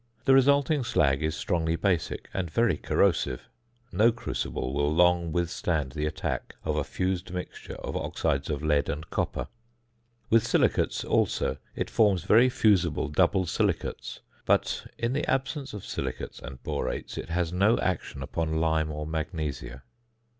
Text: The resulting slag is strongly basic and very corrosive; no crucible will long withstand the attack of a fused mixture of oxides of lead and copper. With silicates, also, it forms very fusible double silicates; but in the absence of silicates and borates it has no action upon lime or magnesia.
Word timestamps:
The 0.25 0.33
resulting 0.33 0.83
slag 0.83 1.21
is 1.21 1.35
strongly 1.35 1.75
basic 1.75 2.27
and 2.33 2.49
very 2.49 2.75
corrosive; 2.75 3.47
no 3.91 4.11
crucible 4.11 4.73
will 4.73 4.91
long 4.91 5.31
withstand 5.31 5.91
the 5.91 6.07
attack 6.07 6.55
of 6.65 6.75
a 6.75 6.83
fused 6.83 7.31
mixture 7.31 7.75
of 7.75 7.95
oxides 7.95 8.49
of 8.49 8.63
lead 8.63 8.89
and 8.89 9.07
copper. 9.11 9.47
With 10.31 10.43
silicates, 10.47 11.03
also, 11.05 11.57
it 11.75 11.91
forms 11.91 12.23
very 12.23 12.49
fusible 12.49 13.09
double 13.09 13.45
silicates; 13.45 14.21
but 14.43 14.87
in 14.97 15.13
the 15.13 15.29
absence 15.29 15.71
of 15.71 15.85
silicates 15.85 16.39
and 16.39 16.63
borates 16.63 17.15
it 17.15 17.29
has 17.29 17.53
no 17.53 17.77
action 17.77 18.23
upon 18.23 18.59
lime 18.59 18.89
or 18.91 19.05
magnesia. 19.05 19.83